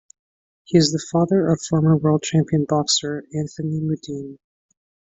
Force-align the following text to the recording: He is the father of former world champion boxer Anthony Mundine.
He 0.63 0.79
is 0.79 0.91
the 0.91 1.05
father 1.11 1.47
of 1.47 1.61
former 1.69 1.95
world 1.95 2.23
champion 2.23 2.65
boxer 2.67 3.23
Anthony 3.37 3.79
Mundine. 3.81 4.39